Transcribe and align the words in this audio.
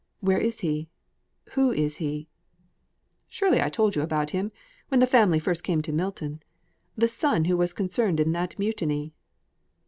Where 0.19 0.39
is 0.39 0.61
he? 0.61 0.89
Who 1.51 1.69
is 1.71 1.97
he?" 1.97 2.27
"Surely 3.29 3.61
I 3.61 3.69
told 3.69 3.95
you 3.95 4.01
about 4.01 4.31
him, 4.31 4.51
when 4.87 4.99
the 4.99 5.05
family 5.05 5.37
first 5.37 5.63
came 5.63 5.83
to 5.83 5.93
Milton 5.93 6.41
the 6.97 7.07
son 7.07 7.45
who 7.45 7.55
was 7.55 7.71
concerned 7.71 8.19
in 8.19 8.31
that 8.31 8.57
mutiny." 8.57 9.13